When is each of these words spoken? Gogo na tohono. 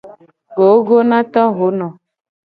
Gogo 0.55 0.97
na 1.09 1.19
tohono. 1.33 1.87